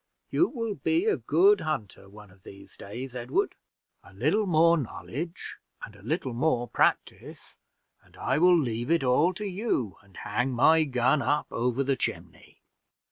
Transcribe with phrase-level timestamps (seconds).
[0.31, 3.53] You will be a good hunter one of these days, Edward.
[4.03, 7.59] A little more knowledge, and a little more practice,
[8.03, 11.95] and I will leave it all to you, and hang up my gun over the
[11.95, 12.63] chimney."